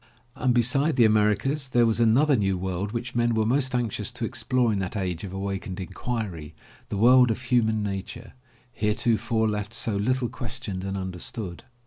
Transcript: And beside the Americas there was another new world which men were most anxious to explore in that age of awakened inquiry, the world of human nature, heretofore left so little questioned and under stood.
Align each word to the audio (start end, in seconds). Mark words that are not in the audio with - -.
And 0.35 0.51
beside 0.55 0.95
the 0.95 1.05
Americas 1.05 1.69
there 1.69 1.85
was 1.85 1.99
another 1.99 2.35
new 2.35 2.57
world 2.57 2.91
which 2.91 3.13
men 3.13 3.35
were 3.35 3.45
most 3.45 3.75
anxious 3.75 4.09
to 4.13 4.25
explore 4.25 4.73
in 4.73 4.79
that 4.79 4.97
age 4.97 5.23
of 5.23 5.31
awakened 5.31 5.79
inquiry, 5.79 6.55
the 6.89 6.97
world 6.97 7.29
of 7.29 7.39
human 7.43 7.83
nature, 7.83 8.33
heretofore 8.71 9.47
left 9.47 9.75
so 9.75 9.95
little 9.95 10.27
questioned 10.27 10.83
and 10.83 10.97
under 10.97 11.19
stood. 11.19 11.65